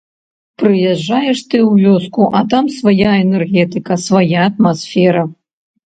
Прыязджаеш 0.61 1.39
ты 1.51 1.57
ў 1.71 1.85
вёску, 1.85 2.23
а 2.41 2.43
там 2.55 2.65
свая 2.79 3.13
энергетыка, 3.25 3.93
свая 4.09 4.39
атмасфера. 4.51 5.23